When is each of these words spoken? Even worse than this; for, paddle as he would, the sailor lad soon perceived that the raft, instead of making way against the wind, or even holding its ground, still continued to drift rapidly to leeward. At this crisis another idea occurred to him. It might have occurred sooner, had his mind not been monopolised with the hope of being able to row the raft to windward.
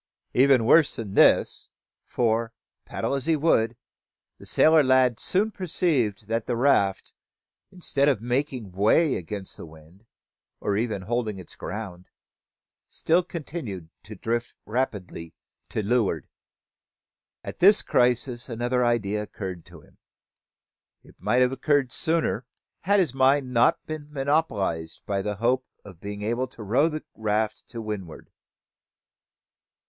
Even 0.33 0.65
worse 0.65 0.95
than 0.95 1.13
this; 1.13 1.69
for, 2.07 2.53
paddle 2.85 3.13
as 3.13 3.27
he 3.27 3.35
would, 3.35 3.77
the 4.39 4.47
sailor 4.47 4.81
lad 4.81 5.19
soon 5.19 5.51
perceived 5.51 6.27
that 6.27 6.47
the 6.47 6.57
raft, 6.57 7.13
instead 7.71 8.09
of 8.09 8.19
making 8.19 8.71
way 8.71 9.15
against 9.15 9.57
the 9.57 9.65
wind, 9.67 10.07
or 10.59 10.75
even 10.75 11.03
holding 11.03 11.37
its 11.37 11.55
ground, 11.55 12.09
still 12.89 13.21
continued 13.21 13.89
to 14.01 14.15
drift 14.15 14.55
rapidly 14.65 15.35
to 15.69 15.83
leeward. 15.83 16.27
At 17.43 17.59
this 17.59 17.83
crisis 17.83 18.49
another 18.49 18.83
idea 18.83 19.21
occurred 19.21 19.65
to 19.65 19.81
him. 19.81 19.99
It 21.03 21.13
might 21.21 21.41
have 21.43 21.51
occurred 21.51 21.91
sooner, 21.91 22.47
had 22.79 22.99
his 22.99 23.13
mind 23.13 23.53
not 23.53 23.85
been 23.85 24.11
monopolised 24.11 25.01
with 25.07 25.25
the 25.25 25.35
hope 25.35 25.67
of 25.85 26.01
being 26.01 26.23
able 26.23 26.47
to 26.47 26.63
row 26.63 26.89
the 26.89 27.03
raft 27.13 27.65
to 27.69 27.79
windward. 27.79 28.31